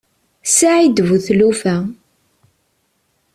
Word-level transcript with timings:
Saεid 0.55 0.97
bu 1.09 1.17
tlufa. 1.25 1.75